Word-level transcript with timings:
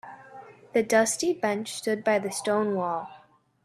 The 0.73 0.81
dusty 0.81 1.31
bench 1.31 1.75
stood 1.75 2.03
by 2.03 2.17
the 2.17 2.31
stone 2.31 2.73
wall. 2.73 3.07